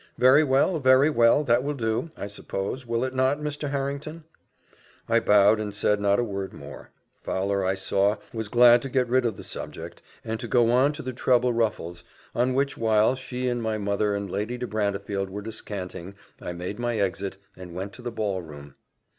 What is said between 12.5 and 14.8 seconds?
which while she and my mother and Lady de